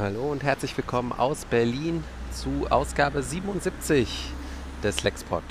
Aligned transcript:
Hallo 0.00 0.32
und 0.32 0.42
herzlich 0.42 0.74
willkommen 0.78 1.12
aus 1.12 1.44
Berlin 1.44 2.02
zu 2.32 2.66
Ausgabe 2.70 3.22
77 3.22 4.32
des 4.82 5.02
Lexpod. 5.02 5.42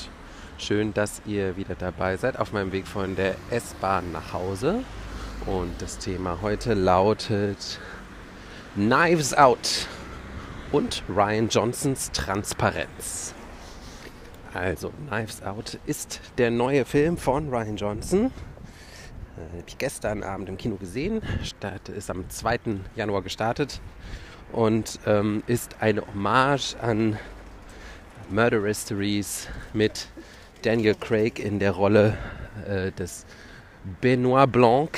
Schön, 0.58 0.92
dass 0.92 1.22
ihr 1.28 1.56
wieder 1.56 1.76
dabei 1.76 2.18
seid 2.18 2.40
auf 2.40 2.52
meinem 2.52 2.72
Weg 2.72 2.88
von 2.88 3.16
der 3.16 3.36
S-Bahn 3.52 4.12
nach 4.12 4.34
Hause. 4.34 4.84
Und 5.46 5.80
das 5.80 6.00
Thema 6.00 6.40
heute 6.42 6.74
lautet 6.74 7.80
Knives 8.74 9.36
Out 9.36 9.88
und 10.72 11.04
Ryan 11.08 11.48
Johnsons 11.50 12.10
Transparenz. 12.12 13.36
Also, 14.56 14.92
Knives 15.08 15.44
Out 15.44 15.78
ist 15.86 16.22
der 16.40 16.50
neue 16.50 16.86
Film 16.86 17.18
von 17.18 17.50
Ryan 17.50 17.78
Johnson. 17.78 18.26
Äh, 19.38 19.58
habe 19.58 19.64
ich 19.68 19.78
gestern 19.78 20.24
Abend 20.24 20.50
im 20.50 20.58
Kino 20.58 20.78
gesehen. 20.78 21.22
Start 21.44 21.90
ist 21.90 22.10
am 22.10 22.28
2. 22.28 22.60
Januar 22.96 23.22
gestartet 23.22 23.80
und 24.52 25.00
ähm, 25.06 25.44
ist 25.48 25.76
eine 25.80 26.06
Hommage 26.06 26.76
an 26.82 27.18
Murder 28.30 28.60
Mysteries 28.60 29.48
mit 29.74 30.08
Daniel 30.62 30.96
Craig 30.96 31.40
in 31.40 31.60
der 31.60 31.72
Rolle 31.72 32.18
äh, 32.68 32.92
des 32.92 33.26
Benoit 34.02 34.52
Blanc, 34.52 34.98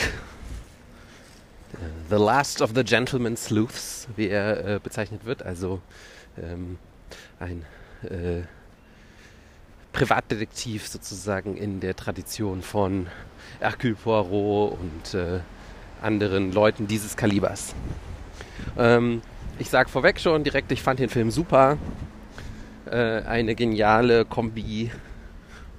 äh, 1.74 1.78
The 2.10 2.16
Last 2.16 2.62
of 2.62 2.72
the 2.76 2.84
Gentleman 2.84 3.38
Sleuths, 3.38 4.08
wie 4.16 4.28
er 4.28 4.66
äh, 4.66 4.80
bezeichnet 4.82 5.26
wird, 5.26 5.44
also 5.44 5.82
ähm, 6.42 6.78
ein 7.40 7.66
äh, 8.04 8.42
Privatdetektiv 9.94 10.88
sozusagen 10.88 11.58
in 11.58 11.80
der 11.82 11.96
Tradition 11.96 12.62
von 12.62 13.08
Hercule 13.60 13.96
Poirot 13.96 14.78
und 14.80 15.14
äh, 15.14 15.40
anderen 16.02 16.52
Leuten 16.52 16.88
dieses 16.88 17.16
Kalibers. 17.18 17.76
Ähm, 18.78 19.22
ich 19.62 19.70
sage 19.70 19.90
vorweg 19.90 20.20
schon 20.20 20.44
direkt, 20.44 20.72
ich 20.72 20.82
fand 20.82 21.00
den 21.00 21.10
Film 21.10 21.30
super. 21.30 21.78
Äh, 22.90 23.22
eine 23.22 23.54
geniale 23.54 24.26
Kombi 24.26 24.90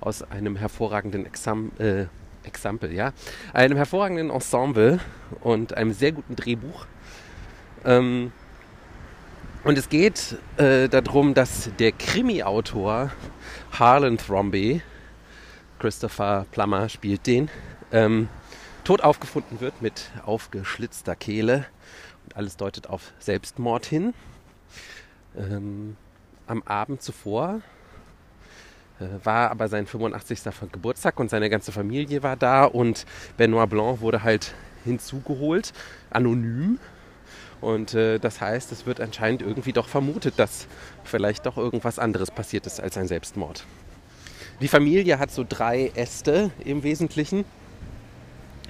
aus 0.00 0.22
einem 0.22 0.55
hervorragenden 0.55 1.27
Exam 1.27 1.72
äh, 1.78 2.05
Exempel, 2.44 2.92
ja, 2.92 3.12
einem 3.53 3.77
hervorragenden 3.77 4.30
Ensemble 4.30 5.00
und 5.41 5.77
einem 5.77 5.92
sehr 5.92 6.12
guten 6.12 6.36
Drehbuch. 6.36 6.86
Ähm, 7.84 8.30
und 9.64 9.77
es 9.77 9.88
geht 9.88 10.36
äh, 10.58 10.88
darum, 10.88 11.34
dass 11.34 11.69
der 11.80 11.91
Krimi-Autor 11.91 13.10
Harlan 13.72 14.16
Thrombey, 14.16 14.80
Christopher 15.80 16.47
Plummer 16.53 16.88
spielt 16.88 17.27
den, 17.27 17.50
ähm, 17.91 18.28
tot 18.84 19.00
aufgefunden 19.00 19.60
wird 19.60 19.83
mit 19.83 20.12
aufgeschlitzter 20.25 21.16
Kehle. 21.16 21.66
Alles 22.34 22.56
deutet 22.56 22.88
auf 22.88 23.12
Selbstmord 23.19 23.86
hin. 23.86 24.14
Ähm, 25.36 25.97
am 26.47 26.62
Abend 26.62 27.02
zuvor 27.02 27.61
äh, 29.00 29.25
war 29.25 29.50
aber 29.50 29.69
sein 29.69 29.86
85. 29.86 30.41
Geburtstag 30.72 31.19
und 31.20 31.30
seine 31.30 31.50
ganze 31.50 31.72
Familie 31.72 32.22
war 32.22 32.36
da 32.36 32.64
und 32.64 33.06
Benoit 33.36 33.69
Blanc 33.69 34.00
wurde 34.00 34.22
halt 34.22 34.55
hinzugeholt, 34.84 35.72
anonym. 36.10 36.78
Und 37.60 37.94
äh, 37.94 38.19
das 38.19 38.41
heißt, 38.41 38.72
es 38.72 38.86
wird 38.86 39.00
anscheinend 39.00 39.42
irgendwie 39.42 39.72
doch 39.72 39.88
vermutet, 39.88 40.34
dass 40.38 40.66
vielleicht 41.05 41.47
doch 41.47 41.56
irgendwas 41.56 41.98
anderes 41.98 42.30
passiert 42.30 42.66
ist 42.66 42.80
als 42.80 42.97
ein 42.97 43.06
Selbstmord. 43.06 43.64
Die 44.60 44.69
Familie 44.69 45.19
hat 45.19 45.30
so 45.30 45.44
drei 45.48 45.92
Äste 45.94 46.50
im 46.64 46.83
Wesentlichen. 46.83 47.44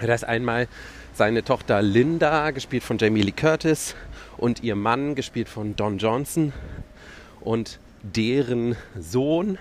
Das 0.00 0.24
einmal 0.24 0.68
seine 1.14 1.44
Tochter 1.44 1.82
Linda, 1.82 2.50
gespielt 2.52 2.82
von 2.82 2.96
Jamie 2.98 3.22
Lee 3.22 3.32
Curtis, 3.32 3.94
und 4.38 4.62
ihr 4.62 4.76
Mann, 4.76 5.14
gespielt 5.14 5.48
von 5.48 5.76
Don 5.76 5.98
Johnson, 5.98 6.52
und 7.40 7.78
deren 8.02 8.76
Sohn 8.98 9.58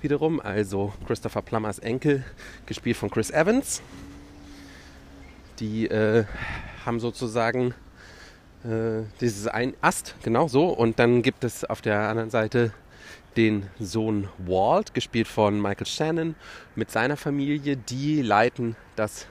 wiederum, 0.00 0.40
also 0.40 0.92
Christopher 1.06 1.42
Plummers 1.42 1.78
Enkel, 1.78 2.24
gespielt 2.66 2.96
von 2.96 3.10
Chris 3.10 3.30
Evans. 3.30 3.82
Die 5.60 5.86
äh, 5.86 6.24
haben 6.84 6.98
sozusagen 6.98 7.72
äh, 8.64 9.04
dieses 9.20 9.46
ein 9.46 9.74
Ast, 9.80 10.16
genau 10.22 10.48
so, 10.48 10.68
und 10.68 10.98
dann 10.98 11.22
gibt 11.22 11.44
es 11.44 11.64
auf 11.64 11.80
der 11.82 12.08
anderen 12.08 12.30
Seite 12.30 12.72
den 13.36 13.66
Sohn 13.78 14.28
Walt, 14.38 14.92
gespielt 14.92 15.28
von 15.28 15.60
Michael 15.62 15.86
Shannon, 15.86 16.34
mit 16.74 16.90
seiner 16.90 17.16
Familie. 17.16 17.76
Die 17.76 18.22
leiten 18.22 18.76
das 18.96 19.26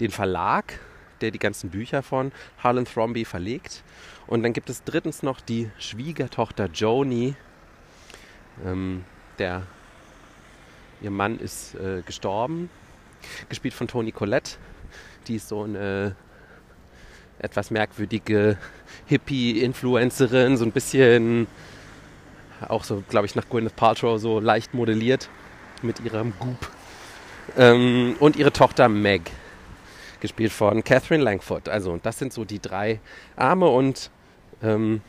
den 0.00 0.10
Verlag, 0.10 0.78
der 1.20 1.30
die 1.30 1.38
ganzen 1.38 1.70
Bücher 1.70 2.02
von 2.02 2.32
Harlan 2.62 2.84
Thrombey 2.84 3.24
verlegt. 3.24 3.82
Und 4.26 4.42
dann 4.42 4.52
gibt 4.52 4.70
es 4.70 4.84
drittens 4.84 5.22
noch 5.22 5.40
die 5.40 5.70
Schwiegertochter 5.78 6.66
Joni. 6.66 7.34
Ähm, 8.64 9.04
der, 9.38 9.62
ihr 11.00 11.10
Mann 11.10 11.38
ist 11.38 11.74
äh, 11.74 12.02
gestorben, 12.02 12.70
gespielt 13.48 13.74
von 13.74 13.88
Toni 13.88 14.12
Collette. 14.12 14.52
Die 15.26 15.36
ist 15.36 15.48
so 15.48 15.62
eine 15.62 16.16
etwas 17.38 17.70
merkwürdige 17.70 18.56
Hippie-Influencerin, 19.06 20.56
so 20.56 20.64
ein 20.64 20.72
bisschen 20.72 21.46
auch 22.68 22.84
so, 22.84 23.02
glaube 23.08 23.26
ich, 23.26 23.34
nach 23.34 23.48
Gwyneth 23.48 23.76
Paltrow 23.76 24.20
so 24.20 24.40
leicht 24.40 24.74
modelliert 24.74 25.28
mit 25.82 26.00
ihrem 26.00 26.32
Goop. 26.38 26.70
Ähm, 27.56 28.16
und 28.20 28.36
ihre 28.36 28.52
Tochter 28.52 28.88
Meg 28.88 29.30
gespielt 30.24 30.52
von 30.52 30.82
Catherine 30.82 31.22
Langford. 31.22 31.68
Also 31.68 32.00
das 32.02 32.18
sind 32.18 32.32
so 32.32 32.46
die 32.46 32.58
drei 32.58 32.98
Arme 33.36 33.68
und 33.68 34.10
ähm, 34.62 35.02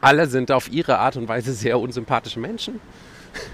alle 0.00 0.26
sind 0.28 0.50
auf 0.50 0.72
ihre 0.72 0.98
Art 0.98 1.18
und 1.18 1.28
Weise 1.28 1.52
sehr 1.52 1.78
unsympathische 1.78 2.40
Menschen. 2.40 2.80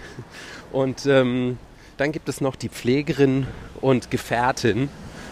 Und 0.70 1.06
ähm, 1.06 1.58
dann 1.96 2.12
gibt 2.12 2.28
es 2.28 2.42
noch 2.42 2.54
die 2.54 2.68
Pflegerin 2.68 3.46
und 3.80 4.10
Gefährtin, 4.10 4.90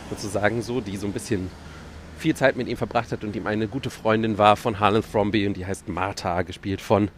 sozusagen 0.08 0.62
so, 0.62 0.80
die 0.80 0.96
so 0.96 1.06
ein 1.06 1.12
bisschen 1.12 1.50
viel 2.18 2.34
Zeit 2.34 2.56
mit 2.56 2.68
ihm 2.68 2.78
verbracht 2.78 3.12
hat 3.12 3.22
und 3.22 3.36
ihm 3.36 3.46
eine 3.46 3.68
gute 3.68 3.90
Freundin 3.90 4.38
war 4.38 4.56
von 4.56 4.80
Harlan 4.80 5.02
Thromby 5.02 5.46
und 5.46 5.54
die 5.54 5.66
heißt 5.66 5.88
Martha, 5.88 6.40
gespielt 6.40 6.80
von 6.80 7.10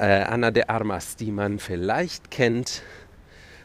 äh, 0.00 0.22
Anna 0.22 0.50
de 0.50 0.64
Armas, 0.66 1.14
die 1.14 1.30
man 1.30 1.60
vielleicht 1.60 2.32
kennt 2.32 2.82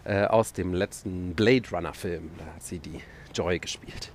äh, 0.03 0.25
aus 0.25 0.53
dem 0.53 0.75
letzten 0.75 1.33
Blade 1.33 1.63
Runner 1.71 1.95
Film. 1.95 2.29
Da 2.37 2.45
hat 2.45 2.61
sie 2.61 2.77
die 2.77 3.01
Joy 3.33 3.59
gespielt. 3.59 4.11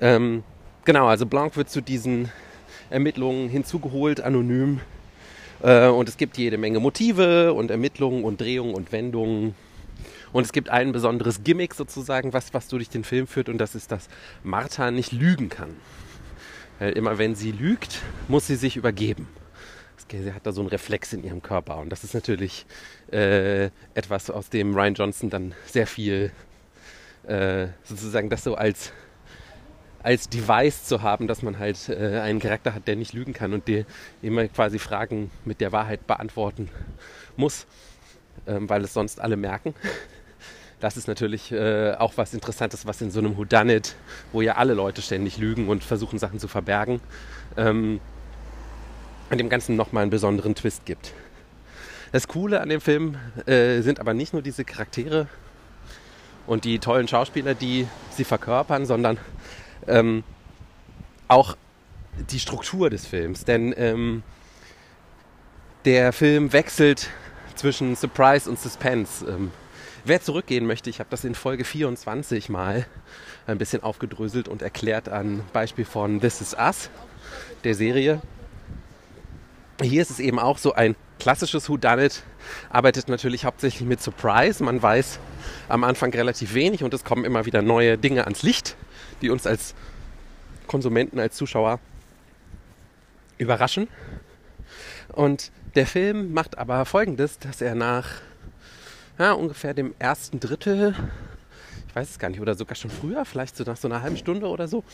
Ähm, 0.00 0.42
genau, 0.84 1.06
also 1.06 1.26
Blanc 1.26 1.56
wird 1.56 1.70
zu 1.70 1.80
diesen 1.80 2.30
Ermittlungen 2.90 3.48
hinzugeholt, 3.48 4.20
anonym. 4.20 4.80
Äh, 5.62 5.88
und 5.88 6.08
es 6.08 6.16
gibt 6.16 6.38
jede 6.38 6.58
Menge 6.58 6.80
Motive 6.80 7.52
und 7.52 7.70
Ermittlungen 7.70 8.24
und 8.24 8.40
Drehungen 8.40 8.74
und 8.74 8.92
Wendungen. 8.92 9.54
Und 10.32 10.44
es 10.44 10.52
gibt 10.52 10.68
ein 10.68 10.92
besonderes 10.92 11.42
Gimmick 11.42 11.74
sozusagen, 11.74 12.32
was, 12.32 12.54
was 12.54 12.68
durch 12.68 12.88
den 12.88 13.04
Film 13.04 13.26
führt, 13.26 13.48
und 13.48 13.58
das 13.58 13.74
ist, 13.74 13.90
dass 13.90 14.08
Martha 14.42 14.90
nicht 14.90 15.12
lügen 15.12 15.48
kann. 15.48 15.76
Weil 16.78 16.92
immer 16.92 17.18
wenn 17.18 17.34
sie 17.34 17.52
lügt, 17.52 18.00
muss 18.28 18.46
sie 18.46 18.56
sich 18.56 18.76
übergeben. 18.76 19.28
Sie 20.08 20.32
hat 20.32 20.44
da 20.44 20.50
so 20.50 20.60
einen 20.60 20.70
Reflex 20.70 21.12
in 21.12 21.22
ihrem 21.22 21.40
Körper. 21.40 21.78
Und 21.78 21.90
das 21.90 22.02
ist 22.02 22.14
natürlich 22.14 22.66
äh, 23.12 23.66
etwas, 23.94 24.28
aus 24.28 24.50
dem 24.50 24.74
Ryan 24.74 24.94
Johnson 24.94 25.30
dann 25.30 25.54
sehr 25.66 25.86
viel 25.86 26.32
äh, 27.30 27.68
sozusagen 27.84 28.28
das 28.28 28.44
so 28.44 28.56
als, 28.56 28.92
als 30.02 30.28
Device 30.28 30.84
zu 30.84 31.02
haben, 31.02 31.28
dass 31.28 31.42
man 31.42 31.58
halt 31.58 31.88
äh, 31.88 32.20
einen 32.20 32.40
Charakter 32.40 32.74
hat, 32.74 32.88
der 32.88 32.96
nicht 32.96 33.12
lügen 33.12 33.32
kann 33.32 33.52
und 33.52 33.68
der 33.68 33.84
immer 34.20 34.48
quasi 34.48 34.78
Fragen 34.78 35.30
mit 35.44 35.60
der 35.60 35.72
Wahrheit 35.72 36.06
beantworten 36.06 36.68
muss, 37.36 37.66
ähm, 38.46 38.68
weil 38.68 38.82
es 38.82 38.92
sonst 38.92 39.20
alle 39.20 39.36
merken. 39.36 39.74
Das 40.80 40.96
ist 40.96 41.08
natürlich 41.08 41.52
äh, 41.52 41.92
auch 41.92 42.14
was 42.16 42.32
Interessantes, 42.32 42.86
was 42.86 43.00
in 43.02 43.10
so 43.10 43.20
einem 43.20 43.36
Whodunit, 43.36 43.96
wo 44.32 44.40
ja 44.40 44.56
alle 44.56 44.74
Leute 44.74 45.02
ständig 45.02 45.36
lügen 45.36 45.68
und 45.68 45.84
versuchen 45.84 46.18
Sachen 46.18 46.38
zu 46.40 46.48
verbergen, 46.48 47.00
ähm, 47.56 48.00
an 49.28 49.38
dem 49.38 49.50
Ganzen 49.50 49.76
nochmal 49.76 50.02
einen 50.02 50.10
besonderen 50.10 50.54
Twist 50.54 50.86
gibt. 50.86 51.12
Das 52.12 52.26
Coole 52.26 52.60
an 52.60 52.70
dem 52.70 52.80
Film 52.80 53.16
äh, 53.46 53.82
sind 53.82 54.00
aber 54.00 54.14
nicht 54.14 54.32
nur 54.32 54.42
diese 54.42 54.64
Charaktere 54.64 55.28
und 56.46 56.64
die 56.64 56.78
tollen 56.78 57.08
Schauspieler, 57.08 57.54
die 57.54 57.86
sie 58.10 58.24
verkörpern, 58.24 58.86
sondern 58.86 59.18
ähm, 59.86 60.24
auch 61.28 61.56
die 62.30 62.40
Struktur 62.40 62.90
des 62.90 63.06
Films. 63.06 63.44
Denn 63.44 63.74
ähm, 63.76 64.22
der 65.84 66.12
Film 66.12 66.52
wechselt 66.52 67.08
zwischen 67.54 67.96
Surprise 67.96 68.48
und 68.48 68.58
Suspense. 68.58 69.24
Ähm, 69.26 69.50
wer 70.04 70.20
zurückgehen 70.20 70.66
möchte, 70.66 70.90
ich 70.90 70.98
habe 70.98 71.10
das 71.10 71.24
in 71.24 71.34
Folge 71.34 71.64
24 71.64 72.48
mal 72.48 72.86
ein 73.46 73.58
bisschen 73.58 73.82
aufgedröselt 73.82 74.48
und 74.48 74.62
erklärt 74.62 75.08
an 75.08 75.42
Beispiel 75.52 75.84
von 75.84 76.20
This 76.20 76.40
Is 76.40 76.54
Us, 76.54 76.90
der 77.64 77.74
Serie. 77.74 78.20
Hier 79.82 80.02
ist 80.02 80.10
es 80.10 80.20
eben 80.20 80.38
auch 80.38 80.58
so 80.58 80.74
ein 80.74 80.96
klassisches 81.18 81.68
Whodunit, 81.68 82.22
arbeitet 82.68 83.08
natürlich 83.08 83.44
hauptsächlich 83.44 83.86
mit 83.86 84.00
Surprise. 84.02 84.62
Man 84.62 84.82
weiß 84.82 85.18
am 85.68 85.84
Anfang 85.84 86.12
relativ 86.12 86.54
wenig 86.54 86.82
und 86.84 86.94
es 86.94 87.04
kommen 87.04 87.24
immer 87.24 87.46
wieder 87.46 87.62
neue 87.62 87.98
Dinge 87.98 88.24
ans 88.24 88.42
Licht, 88.42 88.76
die 89.22 89.30
uns 89.30 89.46
als 89.46 89.74
Konsumenten, 90.66 91.18
als 91.18 91.36
Zuschauer 91.36 91.80
überraschen. 93.38 93.88
Und 95.08 95.50
der 95.74 95.86
Film 95.86 96.32
macht 96.32 96.58
aber 96.58 96.84
folgendes, 96.84 97.38
dass 97.38 97.60
er 97.60 97.74
nach 97.74 98.06
ja, 99.18 99.32
ungefähr 99.32 99.74
dem 99.74 99.94
ersten 99.98 100.40
Drittel, 100.40 100.94
ich 101.88 101.94
weiß 101.94 102.10
es 102.10 102.18
gar 102.18 102.30
nicht, 102.30 102.40
oder 102.40 102.54
sogar 102.54 102.74
schon 102.74 102.90
früher, 102.90 103.24
vielleicht 103.24 103.56
so 103.56 103.64
nach 103.64 103.76
so 103.76 103.88
einer 103.88 104.02
halben 104.02 104.16
Stunde 104.16 104.46
oder 104.46 104.66
so, 104.66 104.84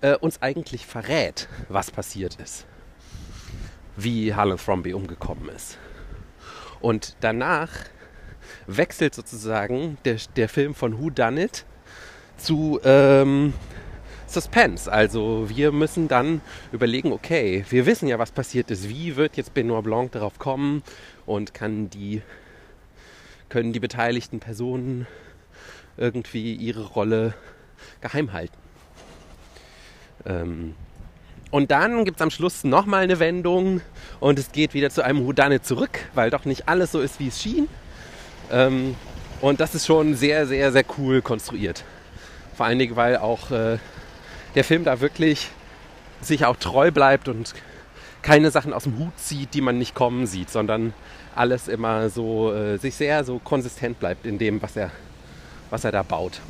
äh, 0.00 0.14
uns 0.16 0.40
eigentlich 0.42 0.86
verrät, 0.86 1.48
was 1.68 1.90
passiert 1.90 2.36
ist. 2.36 2.66
Wie 3.96 4.34
Harlan 4.34 4.58
Thromby 4.58 4.94
umgekommen 4.94 5.48
ist. 5.48 5.76
Und 6.80 7.16
danach 7.20 7.70
wechselt 8.66 9.14
sozusagen 9.14 9.98
der, 10.04 10.16
der 10.36 10.48
Film 10.48 10.74
von 10.74 11.00
Who 11.00 11.10
Done 11.10 11.44
It 11.44 11.64
zu 12.36 12.80
ähm, 12.84 13.52
Suspense. 14.26 14.90
Also 14.90 15.48
wir 15.48 15.72
müssen 15.72 16.08
dann 16.08 16.40
überlegen, 16.70 17.12
okay, 17.12 17.64
wir 17.70 17.86
wissen 17.86 18.08
ja, 18.08 18.18
was 18.18 18.30
passiert 18.30 18.70
ist. 18.70 18.88
Wie 18.88 19.16
wird 19.16 19.36
jetzt 19.36 19.54
Benoit 19.54 19.82
Blanc 19.82 20.12
darauf 20.12 20.38
kommen 20.38 20.82
und 21.26 21.54
kann 21.54 21.90
die, 21.90 22.22
können 23.48 23.72
die 23.72 23.80
beteiligten 23.80 24.38
Personen 24.38 25.06
irgendwie 25.96 26.54
ihre 26.54 26.84
Rolle 26.84 27.34
geheim 28.00 28.32
halten? 28.32 28.56
Ähm, 30.26 30.74
und 31.50 31.70
dann 31.70 32.04
gibt 32.04 32.18
es 32.18 32.22
am 32.22 32.30
Schluss 32.30 32.64
nochmal 32.64 33.02
eine 33.02 33.18
Wendung 33.18 33.80
und 34.20 34.38
es 34.38 34.52
geht 34.52 34.74
wieder 34.74 34.90
zu 34.90 35.02
einem 35.02 35.26
Houdanet 35.26 35.64
zurück, 35.64 36.00
weil 36.14 36.30
doch 36.30 36.44
nicht 36.44 36.68
alles 36.68 36.92
so 36.92 37.00
ist, 37.00 37.20
wie 37.20 37.28
es 37.28 37.40
schien. 37.40 37.68
Ähm, 38.50 38.96
und 39.40 39.60
das 39.60 39.74
ist 39.74 39.86
schon 39.86 40.14
sehr, 40.14 40.46
sehr, 40.46 40.72
sehr 40.72 40.84
cool 40.98 41.22
konstruiert. 41.22 41.84
Vor 42.54 42.66
allen 42.66 42.78
Dingen, 42.78 42.96
weil 42.96 43.16
auch 43.16 43.50
äh, 43.50 43.78
der 44.54 44.64
Film 44.64 44.84
da 44.84 45.00
wirklich 45.00 45.48
sich 46.20 46.44
auch 46.44 46.56
treu 46.56 46.90
bleibt 46.90 47.28
und 47.28 47.54
keine 48.20 48.50
Sachen 48.50 48.72
aus 48.72 48.82
dem 48.82 48.98
Hut 48.98 49.18
zieht, 49.18 49.54
die 49.54 49.60
man 49.60 49.78
nicht 49.78 49.94
kommen 49.94 50.26
sieht, 50.26 50.50
sondern 50.50 50.92
alles 51.34 51.68
immer 51.68 52.10
so 52.10 52.52
äh, 52.52 52.76
sich 52.78 52.96
sehr 52.96 53.24
so 53.24 53.38
konsistent 53.38 54.00
bleibt 54.00 54.26
in 54.26 54.38
dem, 54.38 54.60
was 54.60 54.76
er, 54.76 54.90
was 55.70 55.84
er 55.84 55.92
da 55.92 56.02
baut. 56.02 56.40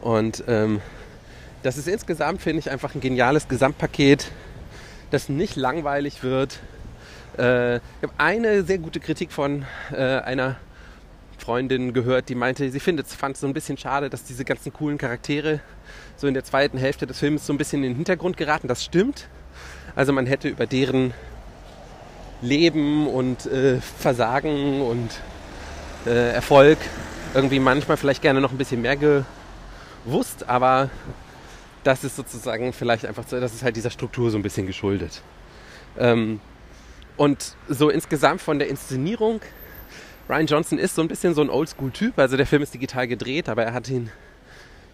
Und 0.00 0.44
ähm, 0.46 0.80
das 1.62 1.76
ist 1.76 1.88
insgesamt, 1.88 2.42
finde 2.42 2.60
ich, 2.60 2.70
einfach 2.70 2.94
ein 2.94 3.00
geniales 3.00 3.48
Gesamtpaket, 3.48 4.30
das 5.10 5.28
nicht 5.28 5.56
langweilig 5.56 6.22
wird. 6.22 6.60
Äh, 7.38 7.76
ich 7.76 7.82
habe 8.02 8.12
eine 8.18 8.62
sehr 8.62 8.78
gute 8.78 9.00
Kritik 9.00 9.32
von 9.32 9.64
äh, 9.92 9.96
einer 9.96 10.56
Freundin 11.38 11.92
gehört, 11.92 12.28
die 12.28 12.34
meinte, 12.34 12.70
sie 12.70 12.80
findet, 12.80 13.06
fand 13.06 13.36
es 13.36 13.40
so 13.40 13.46
ein 13.46 13.54
bisschen 13.54 13.78
schade, 13.78 14.10
dass 14.10 14.24
diese 14.24 14.44
ganzen 14.44 14.72
coolen 14.72 14.98
Charaktere 14.98 15.60
so 16.16 16.26
in 16.26 16.34
der 16.34 16.44
zweiten 16.44 16.78
Hälfte 16.78 17.06
des 17.06 17.18
Films 17.18 17.46
so 17.46 17.52
ein 17.52 17.58
bisschen 17.58 17.84
in 17.84 17.90
den 17.90 17.96
Hintergrund 17.96 18.36
geraten. 18.36 18.68
Das 18.68 18.84
stimmt. 18.84 19.28
Also 19.94 20.12
man 20.12 20.26
hätte 20.26 20.48
über 20.48 20.66
deren 20.66 21.14
Leben 22.42 23.06
und 23.06 23.46
äh, 23.46 23.80
Versagen 23.80 24.82
und 24.82 25.10
äh, 26.06 26.32
Erfolg 26.32 26.78
irgendwie 27.34 27.58
manchmal 27.58 27.96
vielleicht 27.96 28.22
gerne 28.22 28.40
noch 28.40 28.52
ein 28.52 28.58
bisschen 28.58 28.82
mehr 28.82 28.96
gewusst, 28.96 30.48
aber 30.48 30.90
das 31.84 32.04
ist 32.04 32.16
sozusagen 32.16 32.72
vielleicht 32.72 33.06
einfach 33.06 33.26
so, 33.26 33.40
das 33.40 33.54
ist 33.54 33.62
halt 33.62 33.76
dieser 33.76 33.90
Struktur 33.90 34.30
so 34.30 34.38
ein 34.38 34.42
bisschen 34.42 34.66
geschuldet. 34.66 35.22
Ähm, 35.98 36.40
und 37.16 37.54
so 37.68 37.90
insgesamt 37.90 38.40
von 38.40 38.58
der 38.58 38.68
Inszenierung, 38.68 39.40
Ryan 40.28 40.46
Johnson 40.46 40.78
ist 40.78 40.94
so 40.94 41.02
ein 41.02 41.08
bisschen 41.08 41.34
so 41.34 41.40
ein 41.40 41.50
Oldschool-Typ, 41.50 42.18
also 42.18 42.36
der 42.36 42.46
Film 42.46 42.62
ist 42.62 42.74
digital 42.74 43.08
gedreht, 43.08 43.48
aber 43.48 43.64
er 43.64 43.72
hat 43.72 43.88
ihn, 43.88 44.10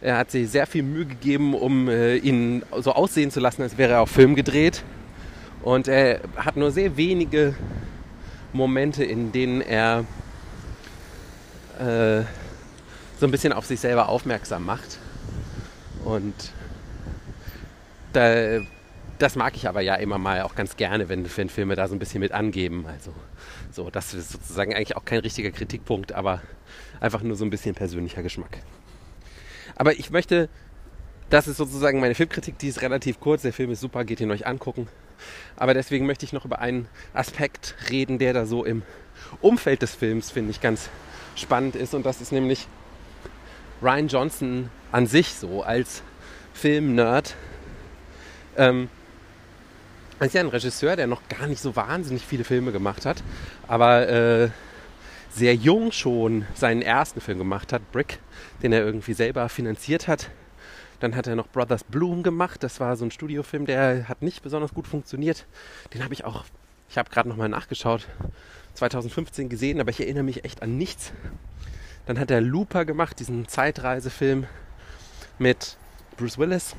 er 0.01 0.17
hat 0.19 0.31
sich 0.31 0.49
sehr 0.49 0.67
viel 0.67 0.83
Mühe 0.83 1.07
gegeben, 1.07 1.55
um 1.55 1.89
äh, 1.89 2.17
ihn 2.17 2.63
so 2.81 2.93
aussehen 2.93 3.31
zu 3.31 3.41
lassen, 3.41 3.63
als 3.63 3.77
wäre 3.77 3.95
er 3.95 4.01
auf 4.01 4.11
Film 4.11 4.35
gedreht. 4.35 4.85
Und 5.63 5.89
er 5.89 6.21
hat 6.37 6.57
nur 6.57 6.71
sehr 6.71 6.97
wenige 6.97 7.55
Momente, 8.53 9.03
in 9.03 9.33
denen 9.33 9.61
er 9.61 10.05
äh, 11.79 12.23
so 13.19 13.27
ein 13.27 13.31
bisschen 13.31 13.53
auf 13.53 13.67
sich 13.67 13.81
selber 13.81 14.09
aufmerksam 14.09 14.65
macht. 14.65 14.99
Und 16.05 16.35
da, 18.15 18.61
das 19.19 19.37
mag 19.37 19.57
ich 19.57 19.69
aber 19.69 19.81
ja 19.81 19.95
immer 19.97 20.19
mal 20.19 20.43
auch 20.43 20.55
ganz 20.55 20.77
gerne, 20.77 21.09
wenn, 21.09 21.25
wenn 21.37 21.49
Filme 21.49 21.77
da 21.77 21.89
so 21.89 21.95
ein 21.95 21.99
bisschen 21.99 22.21
mit 22.21 22.33
angeben. 22.33 22.87
Also 22.87 23.13
so, 23.71 23.91
das 23.91 24.15
ist 24.15 24.31
sozusagen 24.31 24.75
eigentlich 24.75 24.97
auch 24.97 25.05
kein 25.05 25.21
richtiger 25.21 25.51
Kritikpunkt, 25.51 26.13
aber 26.13 26.43
einfach 27.01 27.23
nur 27.23 27.37
so 27.37 27.45
ein 27.45 27.51
bisschen 27.51 27.75
persönlicher 27.75 28.23
Geschmack. 28.23 28.59
Aber 29.77 29.93
ich 29.93 30.11
möchte, 30.11 30.49
das 31.31 31.49
ist 31.49 31.57
sozusagen 31.57 32.01
meine 32.01 32.15
Filmkritik, 32.15 32.59
die 32.59 32.69
ist 32.69 32.83
relativ 32.83 33.21
kurz. 33.21 33.43
Der 33.43 33.53
Film 33.53 33.71
ist 33.71 33.81
super, 33.81 34.05
geht 34.05 34.21
ihn 34.21 34.31
euch 34.31 34.47
angucken. 34.47 34.89
Aber 35.57 35.75
deswegen 35.75 36.07
möchte 36.07 36.25
ich 36.25 36.33
noch 36.33 36.45
über 36.45 36.59
einen 36.59 36.89
Aspekt 37.13 37.77
reden, 37.91 38.19
der 38.19 38.33
da 38.33 38.47
so 38.47 38.65
im 38.65 38.83
Umfeld 39.41 39.83
des 39.83 39.95
Films, 39.95 40.31
finde 40.31 40.51
ich, 40.51 40.61
ganz 40.61 40.91
spannend 41.37 41.77
ist. 41.77 41.95
Und 41.95 42.07
das 42.07 42.21
ist 42.21 42.33
nämlich 42.33 42.69
Ryan 43.83 44.09
Johnson 44.09 44.71
an 44.93 45.07
sich 45.07 45.35
so 45.35 45.63
als 45.63 46.03
Film-Nerd 46.53 47.35
ähm, 48.57 48.89
ist 50.21 50.35
ja 50.35 50.41
ein 50.41 50.49
Regisseur, 50.49 50.97
der 50.97 51.07
noch 51.07 51.29
gar 51.29 51.47
nicht 51.47 51.61
so 51.61 51.77
wahnsinnig 51.77 52.25
viele 52.25 52.45
Filme 52.45 52.73
gemacht 52.73 53.05
hat, 53.05 53.23
aber 53.67 54.09
äh, 54.09 54.49
sehr 55.31 55.55
jung 55.55 55.91
schon 55.93 56.47
seinen 56.55 56.83
ersten 56.83 57.21
Film 57.21 57.39
gemacht 57.39 57.73
hat, 57.73 57.91
Brick, 57.93 58.21
den 58.63 58.73
er 58.73 58.85
irgendwie 58.85 59.15
selber 59.15 59.49
finanziert 59.49 60.07
hat. 60.07 60.31
Dann 61.01 61.17
hat 61.17 61.27
er 61.27 61.35
noch 61.35 61.49
Brothers 61.49 61.85
Bloom 61.85 62.23
gemacht. 62.23 62.63
Das 62.63 62.79
war 62.79 62.97
so 62.97 63.05
ein 63.05 63.11
Studiofilm, 63.11 63.67
der 63.67 64.09
hat 64.09 64.23
nicht 64.23 64.43
besonders 64.43 64.73
gut 64.73 64.87
funktioniert. 64.87 65.45
Den 65.93 66.05
habe 66.05 66.15
ich 66.15 66.25
auch, 66.25 66.45
ich 66.89 66.97
habe 66.97 67.11
gerade 67.11 67.29
nochmal 67.29 67.49
nachgeschaut, 67.49 68.07
2015 68.75 69.49
gesehen, 69.49 69.81
aber 69.81 69.91
ich 69.91 70.01
erinnere 70.01 70.23
mich 70.23 70.45
echt 70.45 70.63
an 70.63 70.79
nichts. 70.79 71.13
Dann 72.07 72.19
hat 72.19 72.31
er 72.31 72.41
Looper 72.41 72.85
gemacht, 72.85 73.19
diesen 73.19 73.49
Zeitreisefilm 73.49 74.47
mit 75.39 75.77
Bruce 76.17 76.39
Willis. 76.39 76.77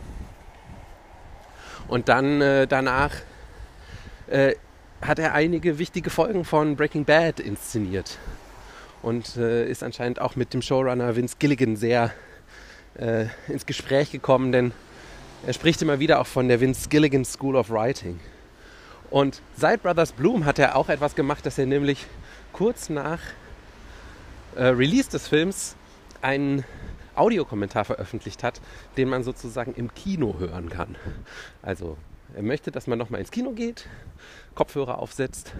Und 1.88 2.10
dann 2.10 2.42
äh, 2.42 2.68
danach 2.68 3.12
äh, 4.28 4.56
hat 5.02 5.20
er 5.20 5.34
einige 5.34 5.78
wichtige 5.78 6.10
Folgen 6.10 6.46
von 6.46 6.76
Breaking 6.76 7.06
Bad 7.06 7.40
inszeniert. 7.40 8.18
Und 9.02 9.38
äh, 9.38 9.70
ist 9.70 9.84
anscheinend 9.84 10.20
auch 10.20 10.36
mit 10.36 10.54
dem 10.54 10.62
Showrunner 10.62 11.16
Vince 11.16 11.36
Gilligan 11.38 11.76
sehr 11.76 12.12
äh, 12.98 13.26
ins 13.48 13.66
Gespräch 13.66 14.12
gekommen, 14.12 14.52
denn 14.52 14.72
er 15.46 15.54
spricht 15.54 15.82
immer 15.82 16.00
wieder 16.00 16.20
auch 16.20 16.28
von 16.28 16.48
der 16.48 16.60
Vince 16.60 16.89
Gilligan 16.89 17.24
School 17.24 17.56
of 17.56 17.70
Writing. 17.70 18.20
Und 19.12 19.42
seit 19.56 19.84
Brothers 19.84 20.12
Bloom 20.12 20.46
hat 20.46 20.58
er 20.58 20.75
auch 20.75 20.89
etwas 20.89 21.13
gemacht, 21.13 21.46
dass 21.46 21.60
er 21.60 21.68
nämlich 21.68 22.08
kurz 22.51 22.89
nach 22.89 23.20
äh, 24.56 24.63
Release 24.65 25.10
des 25.10 25.27
Films 25.27 25.75
einen 26.22 26.63
Audiokommentar 27.17 27.86
veröffentlicht 27.86 28.43
hat, 28.43 28.62
den 28.98 29.10
man 29.10 29.24
sozusagen 29.24 29.74
im 29.74 29.93
Kino 29.93 30.36
hören 30.39 30.69
kann. 30.69 30.95
Also 31.62 31.98
er 32.36 32.43
möchte, 32.43 32.72
dass 32.72 32.88
man 32.88 32.98
nochmal 32.98 33.22
ins 33.22 33.31
Kino 33.31 33.51
geht, 33.51 33.88
Kopfhörer 34.55 35.00
aufsetzt 35.00 35.53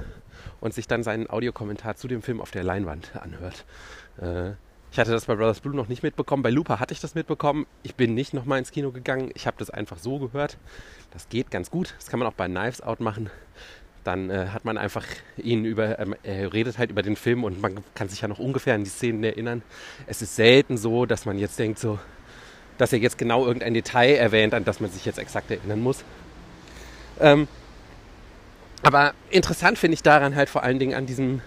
und 0.60 0.74
sich 0.74 0.88
dann 0.88 1.04
seinen 1.04 1.30
Audiokommentar 1.30 1.96
zu 1.96 2.08
dem 2.08 2.22
Film 2.22 2.42
auf 2.42 2.52
der 2.52 2.64
Leinwand 2.64 3.16
anhört. 3.16 3.66
Äh, 4.20 4.52
ich 4.92 5.00
hatte 5.00 5.12
das 5.12 5.26
bei 5.26 5.36
Brothers 5.36 5.60
Blue 5.60 5.76
noch 5.76 5.90
nicht 5.90 6.04
mitbekommen. 6.04 6.42
Bei 6.42 6.50
Looper 6.50 6.80
hatte 6.80 6.94
ich 6.94 7.02
das 7.02 7.16
mitbekommen. 7.16 7.66
Ich 7.84 7.96
bin 7.96 8.14
nicht 8.14 8.34
nochmal 8.34 8.60
ins 8.60 8.72
Kino 8.72 8.92
gegangen. 8.92 9.30
Ich 9.34 9.46
habe 9.46 9.58
das 9.60 9.70
einfach 9.70 9.98
so 9.98 10.20
gehört. 10.20 10.58
Das 11.12 11.28
geht 11.28 11.52
ganz 11.52 11.70
gut. 11.70 11.94
Das 11.98 12.08
kann 12.08 12.20
man 12.20 12.30
auch 12.30 12.34
bei 12.34 12.48
Knives 12.48 12.82
Out 12.82 13.02
machen 13.02 13.30
dann 14.06 14.30
äh, 14.30 14.48
hat 14.54 14.66
man 14.66 14.78
einfach 14.78 15.06
ihn 15.36 15.66
über, 15.66 16.00
ähm, 16.00 16.16
er 16.24 16.54
redet 16.54 16.78
halt 16.78 16.92
über 16.92 17.02
den 17.02 17.16
Film 17.16 17.44
und 17.44 17.60
man 17.60 17.84
kann 17.96 18.08
sich 18.08 18.22
ja 18.22 18.28
noch 18.28 18.40
ungefähr 18.40 18.76
an 18.76 18.84
die 18.84 18.90
Szenen 18.90 19.24
erinnern. 19.24 19.64
Es 20.06 20.22
ist 20.22 20.36
selten 20.36 20.78
so, 20.78 21.06
dass 21.06 21.26
man 21.26 21.40
jetzt 21.40 21.58
denkt, 21.58 21.80
so, 21.80 22.00
dass 22.78 22.94
er 22.94 23.00
jetzt 23.00 23.18
genau 23.18 23.46
irgendein 23.46 23.74
Detail 23.74 24.16
erwähnt, 24.16 24.54
an 24.54 24.64
das 24.64 24.80
man 24.80 24.92
sich 24.92 25.06
jetzt 25.06 25.18
exakt 25.18 25.50
erinnern 25.50 25.82
muss. 25.82 26.04
Ähm, 27.20 27.48
aber 28.84 29.14
interessant 29.32 29.80
finde 29.80 29.96
ich 29.96 30.04
daran 30.04 30.36
halt 30.36 30.50
vor 30.50 30.62
allen 30.62 30.78
Dingen 30.78 30.94
an 30.94 31.08
diesem 31.08 31.42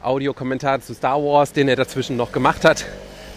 Audiokommentar 0.00 0.80
zu 0.80 0.94
Star 0.94 1.20
Wars, 1.20 1.52
den 1.52 1.68
er 1.68 1.76
dazwischen 1.76 2.16
noch 2.16 2.30
gemacht 2.30 2.64
hat. 2.64 2.84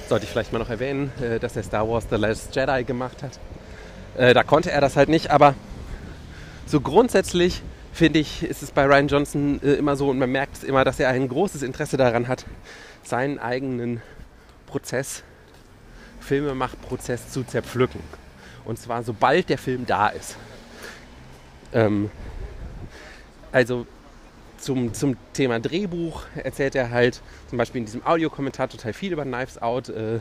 Sollte 0.08 0.25
ich 0.25 0.32
vielleicht 0.32 0.53
mal 0.53 0.60
noch 0.60 0.70
erwähnen, 0.70 1.12
äh, 1.22 1.39
dass 1.39 1.56
er 1.56 1.63
Star 1.63 1.89
Wars 1.89 2.06
The 2.08 2.17
Last 2.17 2.56
Jedi 2.56 2.84
gemacht 2.84 3.24
hat. 3.24 3.39
Äh, 4.15 4.36
da 4.36 4.44
konnte 4.44 4.72
er 4.72 4.82
das 4.82 4.96
halt 4.96 5.10
nicht, 5.10 5.32
aber 5.32 5.56
so 6.67 6.82
grundsätzlich 6.82 7.63
finde 7.98 8.20
ich, 8.20 8.44
ist 8.44 8.62
es 8.62 8.72
bei 8.72 8.86
Ryan 8.86 9.08
Johnson 9.08 9.60
äh, 9.63 9.74
immer 9.74 9.96
so 9.96 10.10
und 10.10 10.20
man 10.20 10.32
merkt 10.32 10.58
es 10.58 10.63
immer, 10.63 10.84
dass 10.84 11.00
er 11.00 11.10
ein 11.10 11.27
großes 11.27 11.63
Interesse 11.63 11.98
daran 11.98 12.27
hat, 12.27 12.46
seinen 13.04 13.39
eigenen 13.39 14.01
Prozess, 14.68 15.24
Filmemachprozess 16.20 17.32
zu 17.32 17.44
zerpflücken. 17.44 18.01
Und 18.66 18.77
zwar 18.77 19.01
sobald 19.04 19.50
der 19.50 19.58
Film 19.58 19.86
da 19.88 20.10
ist. 20.10 20.38
Ähm, 21.74 22.12
also 23.51 23.88
zum, 24.60 24.94
zum 24.94 25.18
Thema 25.34 25.60
Drehbuch 25.60 26.24
erzählt 26.36 26.75
er 26.75 26.92
halt 26.92 27.22
zum 27.50 27.58
Beispiel 27.58 27.80
in 27.80 27.86
diesem 27.86 28.06
Audiokommentar 28.06 28.70
total 28.70 28.94
viel 28.94 29.13
über 29.13 29.24
Knives 29.24 29.60
Out 29.60 29.89
äh, 29.89 30.20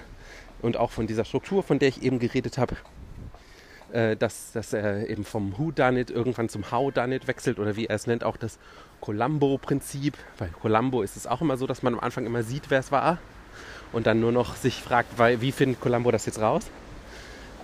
und 0.62 0.78
auch 0.78 0.92
von 0.92 1.06
dieser 1.06 1.26
Struktur, 1.26 1.62
von 1.62 1.78
der 1.78 1.88
ich 1.88 2.02
eben 2.02 2.18
geredet 2.20 2.56
habe. 2.56 2.76
Äh, 3.92 4.16
dass, 4.16 4.52
dass 4.52 4.72
er 4.72 5.08
eben 5.08 5.24
vom 5.24 5.58
Who 5.58 5.70
Done 5.70 6.00
It 6.00 6.10
irgendwann 6.10 6.48
zum 6.48 6.70
How 6.70 6.92
Done 6.92 7.14
It 7.14 7.28
wechselt 7.28 7.58
oder 7.58 7.76
wie 7.76 7.86
er 7.86 7.96
es 7.96 8.06
nennt, 8.06 8.24
auch 8.24 8.36
das 8.36 8.58
Columbo-Prinzip. 9.00 10.16
Bei 10.38 10.48
Columbo 10.48 11.02
ist 11.02 11.16
es 11.16 11.26
auch 11.26 11.40
immer 11.40 11.56
so, 11.56 11.66
dass 11.66 11.82
man 11.82 11.94
am 11.94 12.00
Anfang 12.00 12.26
immer 12.26 12.42
sieht, 12.42 12.70
wer 12.70 12.80
es 12.80 12.90
war 12.90 13.18
und 13.92 14.06
dann 14.06 14.20
nur 14.20 14.32
noch 14.32 14.56
sich 14.56 14.82
fragt, 14.82 15.18
weil, 15.18 15.40
wie 15.40 15.52
findet 15.52 15.80
Columbo 15.80 16.10
das 16.10 16.26
jetzt 16.26 16.40
raus. 16.40 16.64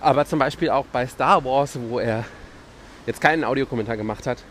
Aber 0.01 0.25
zum 0.25 0.39
Beispiel 0.39 0.69
auch 0.69 0.85
bei 0.85 1.07
Star 1.07 1.43
Wars, 1.45 1.77
wo 1.89 1.99
er 1.99 2.25
jetzt 3.05 3.21
keinen 3.21 3.43
Audiokommentar 3.43 3.97
gemacht 3.97 4.27
hat, 4.27 4.43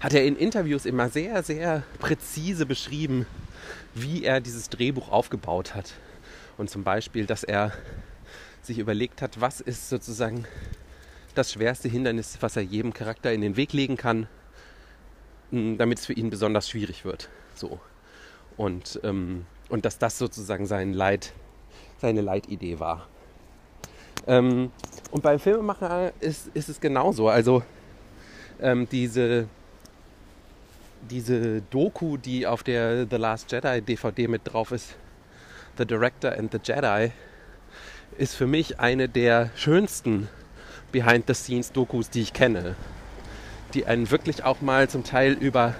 hat 0.00 0.14
er 0.14 0.24
in 0.24 0.36
Interviews 0.36 0.84
immer 0.84 1.08
sehr, 1.08 1.42
sehr 1.42 1.84
präzise 1.98 2.66
beschrieben, 2.66 3.26
wie 3.94 4.24
er 4.24 4.40
dieses 4.40 4.68
Drehbuch 4.68 5.10
aufgebaut 5.10 5.74
hat. 5.74 5.92
Und 6.58 6.70
zum 6.70 6.82
Beispiel, 6.82 7.26
dass 7.26 7.44
er 7.44 7.72
sich 8.62 8.78
überlegt 8.78 9.22
hat, 9.22 9.40
was 9.40 9.60
ist 9.60 9.88
sozusagen 9.88 10.46
das 11.34 11.52
schwerste 11.52 11.88
Hindernis, 11.88 12.38
was 12.40 12.56
er 12.56 12.62
jedem 12.62 12.92
Charakter 12.92 13.32
in 13.32 13.40
den 13.40 13.56
Weg 13.56 13.72
legen 13.72 13.96
kann, 13.96 14.28
damit 15.50 15.98
es 15.98 16.06
für 16.06 16.12
ihn 16.12 16.30
besonders 16.30 16.68
schwierig 16.68 17.04
wird. 17.04 17.28
So. 17.54 17.80
Und, 18.56 19.00
ähm, 19.02 19.46
und 19.68 19.84
dass 19.84 19.98
das 19.98 20.18
sozusagen 20.18 20.66
sein 20.66 20.92
Leit, 20.92 21.32
seine 21.98 22.20
Leitidee 22.20 22.78
war. 22.78 23.08
Ähm, 24.26 24.70
und 25.10 25.22
beim 25.22 25.38
Filmemacher 25.38 26.12
ist, 26.20 26.48
ist 26.54 26.68
es 26.68 26.80
genauso. 26.80 27.28
Also 27.28 27.62
ähm, 28.60 28.88
diese, 28.90 29.48
diese 31.10 31.62
Doku, 31.62 32.16
die 32.16 32.46
auf 32.46 32.62
der 32.62 33.06
The 33.10 33.16
Last 33.16 33.50
Jedi 33.50 33.80
DVD 33.82 34.28
mit 34.28 34.42
drauf 34.44 34.70
ist, 34.70 34.94
The 35.78 35.86
Director 35.86 36.32
and 36.32 36.52
the 36.52 36.58
Jedi, 36.62 37.12
ist 38.18 38.34
für 38.34 38.46
mich 38.46 38.80
eine 38.80 39.08
der 39.08 39.50
schönsten 39.54 40.28
Behind-the-Scenes-Dokus, 40.92 42.10
die 42.10 42.22
ich 42.22 42.32
kenne. 42.32 42.76
Die 43.74 43.86
einen 43.86 44.10
wirklich 44.10 44.44
auch 44.44 44.60
mal 44.60 44.88
zum 44.88 45.04
Teil 45.04 45.32
über 45.32 45.74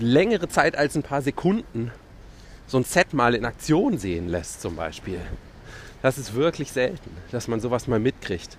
längere 0.00 0.48
Zeit 0.48 0.76
als 0.76 0.94
ein 0.96 1.02
paar 1.02 1.22
Sekunden 1.22 1.92
so 2.66 2.78
ein 2.78 2.84
Set 2.84 3.12
mal 3.12 3.34
in 3.34 3.44
Aktion 3.44 3.98
sehen 3.98 4.28
lässt, 4.28 4.62
zum 4.62 4.76
Beispiel. 4.76 5.20
Das 6.00 6.16
ist 6.16 6.34
wirklich 6.34 6.72
selten, 6.72 7.10
dass 7.30 7.46
man 7.46 7.60
sowas 7.60 7.86
mal 7.86 8.00
mitkriegt. 8.00 8.56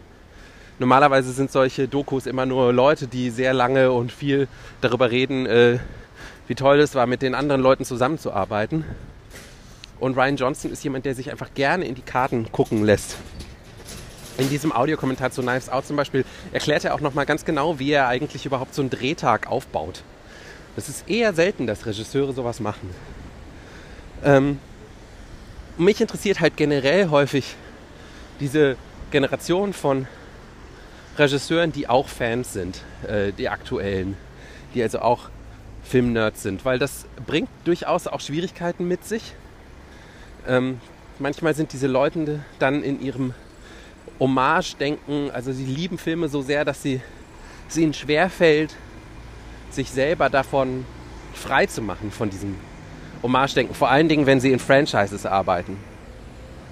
Normalerweise 0.77 1.31
sind 1.31 1.51
solche 1.51 1.87
Dokus 1.87 2.27
immer 2.27 2.45
nur 2.45 2.73
Leute, 2.73 3.07
die 3.07 3.31
sehr 3.31 3.53
lange 3.53 3.91
und 3.91 4.11
viel 4.11 4.47
darüber 4.81 5.09
reden, 5.11 5.45
äh, 5.45 5.79
wie 6.47 6.55
toll 6.55 6.79
es 6.79 6.93
war, 6.93 7.07
mit 7.07 7.21
den 7.21 7.35
anderen 7.35 7.61
Leuten 7.61 7.85
zusammenzuarbeiten. 7.85 8.85
Und 10.03 10.17
Ryan 10.17 10.35
Johnson 10.35 10.69
ist 10.69 10.83
jemand, 10.83 11.05
der 11.05 11.15
sich 11.15 11.31
einfach 11.31 11.53
gerne 11.53 11.85
in 11.85 11.95
die 11.95 12.01
Karten 12.01 12.51
gucken 12.51 12.83
lässt. 12.83 13.15
In 14.37 14.49
diesem 14.49 14.73
Audiokommentar 14.73 15.31
zu 15.31 15.41
Knives 15.41 15.69
Out 15.69 15.87
zum 15.87 15.95
Beispiel 15.95 16.25
erklärt 16.51 16.83
er 16.83 16.93
auch 16.93 16.99
nochmal 16.99 17.25
ganz 17.25 17.45
genau, 17.45 17.79
wie 17.79 17.93
er 17.93 18.09
eigentlich 18.09 18.45
überhaupt 18.45 18.75
so 18.75 18.81
einen 18.81 18.89
Drehtag 18.89 19.47
aufbaut. 19.47 20.03
Das 20.75 20.89
ist 20.89 21.07
eher 21.07 21.33
selten, 21.33 21.67
dass 21.67 21.85
Regisseure 21.85 22.33
sowas 22.33 22.59
machen. 22.59 22.89
Ähm, 24.25 24.59
mich 25.77 26.01
interessiert 26.01 26.41
halt 26.41 26.57
generell 26.57 27.09
häufig 27.09 27.55
diese 28.41 28.75
Generation 29.09 29.71
von 29.71 30.05
Regisseuren, 31.17 31.71
die 31.71 31.87
auch 31.87 32.09
Fans 32.09 32.51
sind, 32.51 32.81
äh, 33.07 33.31
die 33.31 33.47
aktuellen, 33.47 34.17
die 34.75 34.83
also 34.83 34.99
auch 34.99 35.29
Filmnerds 35.85 36.43
sind, 36.43 36.65
weil 36.65 36.77
das 36.77 37.05
bringt 37.25 37.47
durchaus 37.63 38.07
auch 38.07 38.19
Schwierigkeiten 38.19 38.85
mit 38.85 39.05
sich. 39.05 39.33
Ähm, 40.47 40.79
manchmal 41.19 41.53
sind 41.55 41.73
diese 41.73 41.87
Leute 41.87 42.43
dann 42.59 42.83
in 42.83 43.01
ihrem 43.01 43.33
Hommage-Denken, 44.19 45.31
also 45.31 45.51
sie 45.51 45.65
lieben 45.65 45.97
Filme 45.97 46.27
so 46.27 46.41
sehr, 46.41 46.65
dass 46.65 46.81
sie, 46.81 47.01
es 47.69 47.77
ihnen 47.77 47.93
schwerfällt, 47.93 48.75
sich 49.71 49.89
selber 49.89 50.29
davon 50.29 50.85
frei 51.33 51.65
zu 51.65 51.81
machen, 51.81 52.11
von 52.11 52.29
diesem 52.29 52.55
Hommage-Denken. 53.23 53.73
Vor 53.73 53.89
allen 53.89 54.09
Dingen, 54.09 54.25
wenn 54.25 54.39
sie 54.39 54.51
in 54.51 54.59
Franchises 54.59 55.25
arbeiten. 55.25 55.77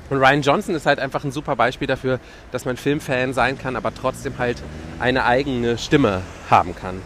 Und 0.10 0.18
Ryan 0.18 0.42
Johnson 0.42 0.76
ist 0.76 0.86
halt 0.86 1.00
einfach 1.00 1.24
ein 1.24 1.32
super 1.32 1.56
Beispiel 1.56 1.88
dafür, 1.88 2.20
dass 2.52 2.66
man 2.66 2.76
Filmfan 2.76 3.34
sein 3.34 3.58
kann, 3.58 3.78
aber 3.78 3.94
trotzdem 3.96 4.38
halt 4.38 4.62
eine 5.00 5.24
eigene 5.26 5.78
Stimme 5.78 6.22
haben 6.50 6.76
kann. 6.76 7.02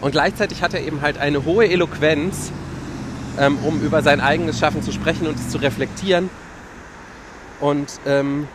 Und 0.00 0.12
gleichzeitig 0.12 0.62
hat 0.62 0.74
er 0.74 0.80
eben 0.80 1.00
halt 1.00 1.18
eine 1.18 1.44
hohe 1.44 1.68
Eloquenz, 1.68 2.52
ähm, 3.38 3.58
um 3.58 3.80
über 3.82 4.02
sein 4.02 4.20
eigenes 4.20 4.58
Schaffen 4.58 4.82
zu 4.82 4.92
sprechen 4.92 5.26
und 5.26 5.36
es 5.36 5.48
zu 5.50 5.58
reflektieren. 5.58 6.30
Und 7.60 8.00
ähm, 8.06 8.48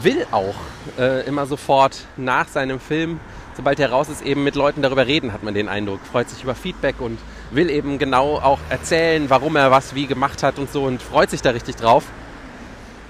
will 0.00 0.26
auch 0.30 0.54
äh, 0.98 1.26
immer 1.26 1.46
sofort 1.46 2.06
nach 2.16 2.48
seinem 2.48 2.80
Film, 2.80 3.20
sobald 3.56 3.78
er 3.80 3.90
raus 3.90 4.08
ist, 4.08 4.22
eben 4.22 4.42
mit 4.42 4.54
Leuten 4.54 4.82
darüber 4.82 5.06
reden, 5.06 5.32
hat 5.32 5.42
man 5.42 5.54
den 5.54 5.68
Eindruck. 5.68 6.00
Freut 6.10 6.28
sich 6.30 6.42
über 6.42 6.54
Feedback 6.54 7.00
und 7.00 7.18
will 7.50 7.70
eben 7.70 7.98
genau 7.98 8.36
auch 8.36 8.58
erzählen, 8.70 9.28
warum 9.30 9.56
er 9.56 9.70
was 9.70 9.94
wie 9.94 10.06
gemacht 10.06 10.42
hat 10.42 10.58
und 10.58 10.72
so 10.72 10.84
und 10.84 11.02
freut 11.02 11.30
sich 11.30 11.42
da 11.42 11.50
richtig 11.50 11.76
drauf. 11.76 12.04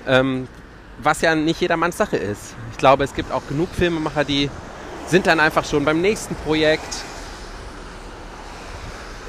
Ähm, 0.06 0.48
was 0.98 1.20
ja 1.22 1.34
nicht 1.34 1.60
jedermanns 1.60 1.96
Sache 1.96 2.16
ist. 2.16 2.54
Ich 2.72 2.78
glaube, 2.78 3.04
es 3.04 3.14
gibt 3.14 3.32
auch 3.32 3.46
genug 3.48 3.68
Filmemacher, 3.70 4.24
die 4.24 4.50
sind 5.06 5.26
dann 5.26 5.40
einfach 5.40 5.64
schon 5.64 5.84
beim 5.84 6.00
nächsten 6.00 6.34
Projekt 6.34 7.04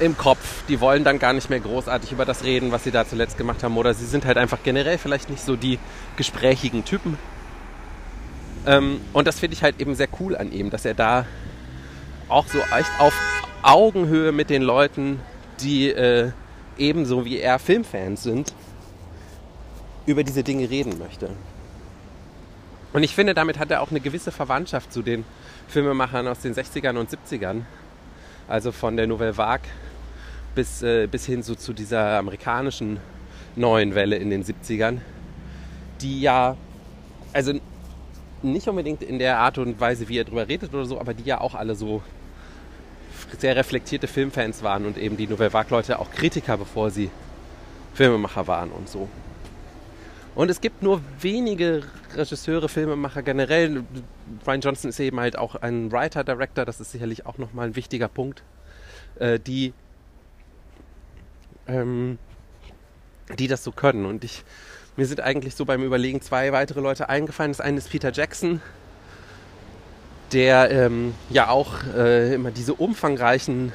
im 0.00 0.16
Kopf. 0.16 0.64
Die 0.68 0.80
wollen 0.80 1.04
dann 1.04 1.18
gar 1.18 1.32
nicht 1.32 1.50
mehr 1.50 1.60
großartig 1.60 2.12
über 2.12 2.24
das 2.24 2.44
reden, 2.44 2.72
was 2.72 2.84
sie 2.84 2.90
da 2.90 3.06
zuletzt 3.06 3.38
gemacht 3.38 3.62
haben. 3.62 3.76
Oder 3.76 3.94
sie 3.94 4.06
sind 4.06 4.24
halt 4.24 4.36
einfach 4.36 4.58
generell 4.62 4.98
vielleicht 4.98 5.30
nicht 5.30 5.44
so 5.44 5.56
die 5.56 5.78
gesprächigen 6.16 6.84
Typen. 6.84 7.18
Ähm, 8.66 9.00
und 9.12 9.26
das 9.26 9.38
finde 9.38 9.54
ich 9.54 9.62
halt 9.62 9.80
eben 9.80 9.94
sehr 9.94 10.08
cool 10.20 10.36
an 10.36 10.52
ihm, 10.52 10.70
dass 10.70 10.84
er 10.84 10.94
da 10.94 11.26
auch 12.28 12.46
so 12.46 12.58
echt 12.58 12.90
auf 12.98 13.14
Augenhöhe 13.62 14.32
mit 14.32 14.50
den 14.50 14.62
Leuten, 14.62 15.20
die 15.60 15.90
äh, 15.90 16.32
ebenso 16.76 17.24
wie 17.24 17.38
er 17.38 17.58
Filmfans 17.58 18.22
sind, 18.22 18.52
über 20.06 20.24
diese 20.24 20.42
Dinge 20.42 20.68
reden 20.68 20.98
möchte. 20.98 21.30
Und 22.92 23.02
ich 23.02 23.14
finde, 23.14 23.34
damit 23.34 23.58
hat 23.58 23.70
er 23.70 23.82
auch 23.82 23.90
eine 23.90 24.00
gewisse 24.00 24.32
Verwandtschaft 24.32 24.92
zu 24.92 25.02
den 25.02 25.24
Filmemachern 25.68 26.26
aus 26.28 26.40
den 26.40 26.54
60ern 26.54 26.96
und 26.96 27.10
70ern. 27.10 27.62
Also 28.48 28.72
von 28.72 28.96
der 28.96 29.06
Nouvelle 29.06 29.36
Vague 29.36 29.68
bis, 30.56 30.82
äh, 30.82 31.06
bis 31.06 31.26
hin 31.26 31.44
so 31.44 31.54
zu 31.54 31.72
dieser 31.72 32.18
amerikanischen 32.18 32.98
neuen 33.54 33.94
Welle 33.94 34.16
in 34.16 34.30
den 34.30 34.42
70ern, 34.42 34.98
die 36.00 36.20
ja, 36.20 36.56
also 37.32 37.52
nicht 38.42 38.66
unbedingt 38.66 39.02
in 39.02 39.20
der 39.20 39.38
Art 39.38 39.58
und 39.58 39.80
Weise, 39.80 40.08
wie 40.08 40.18
er 40.18 40.24
drüber 40.24 40.48
redet 40.48 40.74
oder 40.74 40.84
so, 40.84 40.98
aber 40.98 41.14
die 41.14 41.24
ja 41.24 41.40
auch 41.40 41.54
alle 41.54 41.76
so 41.76 42.02
sehr 43.38 43.56
reflektierte 43.56 44.08
Filmfans 44.08 44.62
waren 44.62 44.86
und 44.86 44.98
eben 44.98 45.16
die 45.16 45.26
Nouvelle 45.26 45.52
Vague-Leute 45.52 45.98
auch 45.98 46.10
Kritiker, 46.10 46.56
bevor 46.56 46.90
sie 46.90 47.10
Filmemacher 47.94 48.46
waren 48.46 48.70
und 48.70 48.88
so. 48.88 49.08
Und 50.34 50.50
es 50.50 50.60
gibt 50.60 50.82
nur 50.82 51.00
wenige 51.20 51.82
Regisseure, 52.14 52.68
Filmemacher 52.68 53.22
generell. 53.22 53.84
Ryan 54.46 54.60
Johnson 54.60 54.90
ist 54.90 55.00
eben 55.00 55.18
halt 55.18 55.38
auch 55.38 55.54
ein 55.54 55.90
Writer-Director, 55.90 56.64
das 56.64 56.78
ist 56.78 56.92
sicherlich 56.92 57.24
auch 57.24 57.38
nochmal 57.38 57.68
ein 57.68 57.76
wichtiger 57.76 58.08
Punkt, 58.08 58.42
äh, 59.18 59.40
die, 59.40 59.72
ähm, 61.66 62.18
die 63.38 63.48
das 63.48 63.64
so 63.64 63.72
können. 63.72 64.06
Und 64.06 64.24
ich, 64.24 64.44
mir 64.96 65.06
sind 65.06 65.20
eigentlich 65.20 65.54
so 65.54 65.64
beim 65.64 65.82
Überlegen 65.82 66.20
zwei 66.20 66.52
weitere 66.52 66.80
Leute 66.80 67.08
eingefallen. 67.08 67.52
Das 67.52 67.60
eine 67.60 67.78
ist 67.78 67.90
Peter 67.90 68.12
Jackson, 68.12 68.60
der 70.32 70.70
ähm, 70.70 71.14
ja 71.30 71.48
auch 71.48 71.84
äh, 71.96 72.34
immer 72.34 72.50
diese 72.50 72.74
umfangreichen 72.74 73.72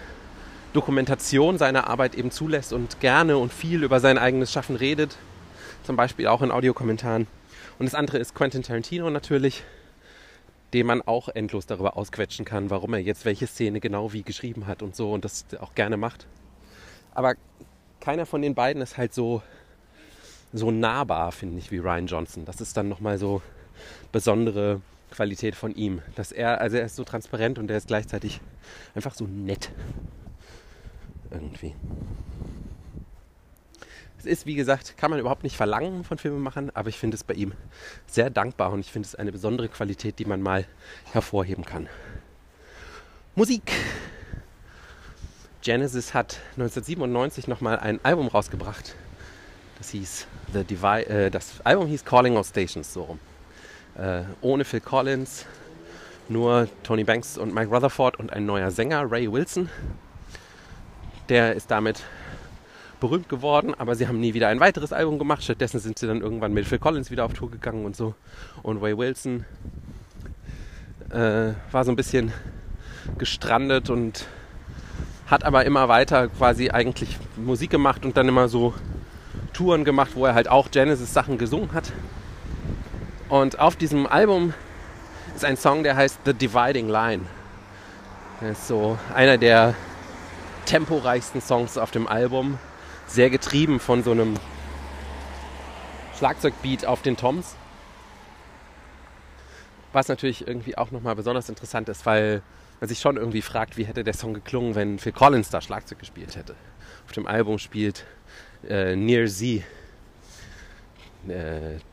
Dokumentationen 0.74 1.58
seiner 1.58 1.88
Arbeit 1.88 2.16
eben 2.16 2.32
zulässt 2.32 2.72
und 2.72 3.00
gerne 3.02 3.38
und 3.38 3.52
viel 3.52 3.84
über 3.84 4.00
sein 4.00 4.18
eigenes 4.18 4.52
Schaffen 4.52 4.76
redet 4.76 5.18
zum 5.84 5.96
Beispiel 5.96 6.28
auch 6.28 6.42
in 6.42 6.52
Audiokommentaren. 6.52 7.28
Und 7.80 7.86
das 7.86 7.96
andere 7.96 8.18
ist 8.18 8.36
Quentin 8.36 8.64
Tarantino 8.64 9.10
natürlich, 9.10 9.64
den 10.74 10.86
man 10.86 11.02
auch 11.02 11.30
endlos 11.30 11.66
darüber 11.66 11.98
ausquetschen 11.98 12.46
kann, 12.46 12.70
warum 12.70 12.94
er 12.94 13.00
jetzt 13.00 13.26
welche 13.26 13.48
Szene 13.48 13.80
genau 13.80 14.14
wie 14.14 14.24
geschrieben 14.24 14.68
hat 14.68 14.82
und 14.82 14.96
so 14.96 15.12
und 15.12 15.26
das 15.26 15.46
auch 15.60 15.76
gerne 15.76 15.98
macht. 15.98 16.28
Aber 17.14 17.34
keiner 18.02 18.26
von 18.26 18.42
den 18.42 18.56
beiden 18.56 18.82
ist 18.82 18.98
halt 18.98 19.14
so, 19.14 19.42
so 20.52 20.72
nahbar, 20.72 21.32
finde 21.32 21.60
ich, 21.60 21.72
wie 21.72 21.78
Ryan 21.78 22.08
Johnson. 22.08 22.46
Das 22.46 22.60
ist 22.60 22.76
dann 22.76 22.90
nochmal 22.90 23.18
so 23.18 23.42
besondere 24.12 24.82
Qualität 25.12 25.56
von 25.56 25.74
ihm. 25.76 26.02
Dass 26.16 26.32
er, 26.32 26.60
also 26.60 26.78
er 26.78 26.86
ist 26.86 26.96
so 26.96 27.04
transparent 27.04 27.60
und 27.60 27.72
er 27.72 27.78
ist 27.78 27.88
gleichzeitig 27.88 28.42
einfach 28.96 29.14
so 29.14 29.26
nett. 29.26 29.72
Irgendwie. 31.30 31.74
Es 34.18 34.26
ist, 34.26 34.46
wie 34.46 34.56
gesagt, 34.56 34.98
kann 34.98 35.10
man 35.10 35.20
überhaupt 35.20 35.44
nicht 35.44 35.56
verlangen 35.56 36.04
von 36.04 36.18
Filmemachern, 36.18 36.70
aber 36.74 36.90
ich 36.90 36.98
finde 36.98 37.16
es 37.16 37.24
bei 37.24 37.34
ihm 37.34 37.54
sehr 38.06 38.30
dankbar 38.30 38.72
und 38.72 38.82
ich 38.82 38.92
finde 38.92 39.08
es 39.08 39.16
eine 39.16 39.32
besondere 39.32 39.68
Qualität, 39.68 40.20
die 40.20 40.26
man 40.26 40.42
mal 40.42 40.66
hervorheben 41.12 41.66
kann. 41.66 41.88
Musik. 43.36 43.72
Genesis 45.62 46.16
hat 46.16 46.40
1997 46.58 47.48
nochmal 47.48 47.78
ein 47.80 48.00
Album 48.04 48.28
rausgebracht. 48.28 48.96
Das 49.78 49.90
hieß 49.90 50.28
The 50.54 50.64
Divide, 50.64 51.08
äh, 51.08 51.32
das 51.32 51.62
Album 51.64 51.88
hieß 51.88 52.04
Calling 52.04 52.36
All 52.36 52.44
Stations, 52.44 52.92
so 52.92 53.04
rum. 53.04 53.20
Äh, 53.96 54.24
ohne 54.42 54.66
Phil 54.66 54.80
Collins, 54.80 55.46
nur 56.30 56.68
Tony 56.82 57.04
Banks 57.04 57.38
und 57.38 57.54
Mike 57.54 57.70
Rutherford 57.70 58.18
und 58.18 58.34
ein 58.34 58.46
neuer 58.46 58.72
Sänger, 58.72 59.12
Ray 59.12 59.32
Wilson. 59.32 59.70
Der 61.30 61.54
ist 61.54 61.70
damit 61.70 62.04
berühmt 63.00 63.30
geworden, 63.30 63.76
aber 63.78 63.96
sie 63.96 64.08
haben 64.08 64.20
nie 64.20 64.34
wieder 64.34 64.48
ein 64.48 64.60
weiteres 64.60 64.92
Album 64.94 65.20
gemacht. 65.20 65.44
Stattdessen 65.44 65.80
sind 65.80 66.00
sie 66.00 66.08
dann 66.08 66.22
irgendwann 66.22 66.54
mit 66.54 66.66
Phil 66.66 66.80
Collins 66.80 67.12
wieder 67.12 67.26
auf 67.26 67.34
Tour 67.34 67.52
gegangen 67.52 67.86
und 67.86 67.96
so. 67.96 68.16
Und 68.64 68.82
Ray 68.82 68.98
Wilson 68.98 69.46
äh, 71.12 71.54
war 71.72 71.86
so 71.86 71.92
ein 71.92 71.96
bisschen 71.96 72.34
gestrandet 73.18 73.90
und 73.90 74.26
hat 75.32 75.46
aber 75.46 75.64
immer 75.66 75.88
weiter 75.88 76.28
quasi 76.28 76.70
eigentlich 76.70 77.18
Musik 77.38 77.70
gemacht 77.70 78.04
und 78.06 78.18
dann 78.18 78.28
immer 78.28 78.50
so 78.50 78.74
Touren 79.54 79.86
gemacht, 79.86 80.12
wo 80.16 80.26
er 80.26 80.36
halt 80.36 80.50
auch 80.50 80.70
Genesis-Sachen 80.70 81.38
gesungen 81.38 81.72
hat. 81.72 81.94
Und 83.30 83.58
auf 83.58 83.78
diesem 83.78 84.06
Album 84.08 84.54
ist 85.34 85.46
ein 85.46 85.56
Song, 85.56 85.84
der 85.84 85.96
heißt 85.96 86.20
The 86.26 86.34
Dividing 86.34 86.90
Line. 86.90 87.24
Das 88.42 88.60
ist 88.60 88.68
so 88.68 88.98
einer 89.16 89.38
der 89.38 89.74
temporeichsten 90.66 91.40
Songs 91.42 91.78
auf 91.78 91.92
dem 91.92 92.08
Album. 92.08 92.58
Sehr 93.08 93.30
getrieben 93.30 93.80
von 93.80 94.04
so 94.04 94.12
einem 94.12 94.36
Schlagzeugbeat 96.18 96.86
auf 96.86 97.02
den 97.02 97.16
Toms. 97.16 97.56
Was 99.94 100.10
natürlich 100.10 100.46
irgendwie 100.46 100.78
auch 100.78 100.92
nochmal 100.92 101.16
besonders 101.16 101.48
interessant 101.48 101.88
ist, 101.88 102.06
weil 102.06 102.42
man 102.82 102.88
sich 102.88 103.00
schon 103.00 103.16
irgendwie 103.16 103.44
fragt, 103.44 103.78
wie 103.78 103.84
hätte 103.84 104.04
der 104.04 104.14
Song 104.14 104.34
geklungen, 104.34 104.74
wenn 104.74 104.98
Phil 104.98 105.12
Collins 105.12 105.52
da 105.52 105.62
Schlagzeug 105.62 106.00
gespielt 106.00 106.36
hätte. 106.36 106.56
Auf 107.06 107.12
dem 107.12 107.28
Album 107.28 107.60
spielt 107.60 108.06
äh, 108.68 108.96
Near 108.96 109.28
Z 109.28 109.44
äh, 109.44 109.64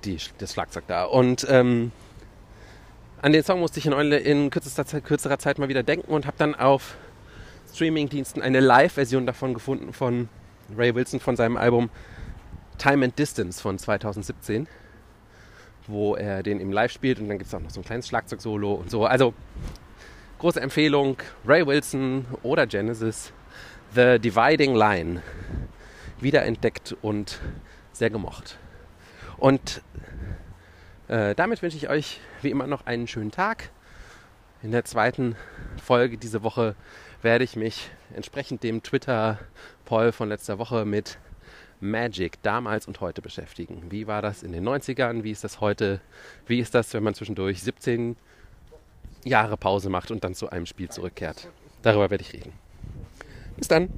die, 0.04 0.16
das 0.38 0.54
Schlagzeug 0.54 0.84
da. 0.86 1.04
Und 1.04 1.46
ähm, 1.50 1.92
an 3.20 3.32
den 3.32 3.44
Song 3.44 3.60
musste 3.60 3.78
ich 3.80 3.86
in, 3.86 3.92
in 3.92 4.50
Zeit, 4.50 5.04
kürzerer 5.04 5.38
Zeit 5.38 5.58
mal 5.58 5.68
wieder 5.68 5.82
denken 5.82 6.10
und 6.10 6.26
habe 6.26 6.38
dann 6.38 6.54
auf 6.54 6.96
Streamingdiensten 7.74 8.40
eine 8.40 8.60
Live-Version 8.60 9.26
davon 9.26 9.52
gefunden 9.52 9.92
von 9.92 10.30
Ray 10.74 10.94
Wilson 10.94 11.20
von 11.20 11.36
seinem 11.36 11.58
Album 11.58 11.90
Time 12.78 13.04
and 13.04 13.18
Distance 13.18 13.60
von 13.60 13.78
2017 13.78 14.66
wo 15.86 16.16
er 16.16 16.42
den 16.42 16.60
im 16.60 16.70
Live 16.70 16.92
spielt 16.92 17.18
und 17.18 17.28
dann 17.28 17.38
gibt 17.38 17.48
es 17.48 17.54
auch 17.54 17.60
noch 17.60 17.70
so 17.70 17.80
ein 17.80 17.84
kleines 17.84 18.06
Schlagzeug-Solo 18.08 18.74
und 18.74 18.90
so. 18.90 19.06
Also 19.06 19.32
große 20.38 20.60
Empfehlung, 20.60 21.16
Ray 21.44 21.66
Wilson 21.66 22.26
oder 22.42 22.66
Genesis, 22.66 23.32
The 23.94 24.18
Dividing 24.18 24.74
Line, 24.74 25.22
wiederentdeckt 26.20 26.96
und 27.02 27.40
sehr 27.92 28.10
gemocht. 28.10 28.58
Und 29.36 29.82
äh, 31.08 31.34
damit 31.34 31.62
wünsche 31.62 31.76
ich 31.76 31.88
euch 31.88 32.20
wie 32.42 32.50
immer 32.50 32.66
noch 32.66 32.86
einen 32.86 33.08
schönen 33.08 33.30
Tag. 33.30 33.70
In 34.62 34.70
der 34.70 34.84
zweiten 34.84 35.36
Folge 35.82 36.18
diese 36.18 36.42
Woche 36.42 36.76
werde 37.22 37.44
ich 37.44 37.56
mich 37.56 37.90
entsprechend 38.14 38.62
dem 38.62 38.82
Twitter-Poll 38.82 40.12
von 40.12 40.28
letzter 40.28 40.58
Woche 40.58 40.84
mit 40.84 41.18
Magic 41.80 42.42
damals 42.42 42.86
und 42.86 43.00
heute 43.00 43.22
beschäftigen. 43.22 43.90
Wie 43.90 44.06
war 44.06 44.22
das 44.22 44.42
in 44.42 44.52
den 44.52 44.68
90ern? 44.68 45.22
Wie 45.22 45.30
ist 45.30 45.44
das 45.44 45.60
heute? 45.60 46.00
Wie 46.46 46.58
ist 46.58 46.74
das, 46.74 46.92
wenn 46.94 47.04
man 47.04 47.14
zwischendurch 47.14 47.62
17 47.62 48.16
Jahre 49.28 49.56
Pause 49.56 49.90
macht 49.90 50.10
und 50.10 50.24
dann 50.24 50.34
zu 50.34 50.50
einem 50.50 50.66
Spiel 50.66 50.88
zurückkehrt? 50.88 51.48
Darüber 51.82 52.10
werde 52.10 52.22
ich 52.22 52.32
reden. 52.32 52.52
Bis 53.56 53.68
dann. 53.68 53.88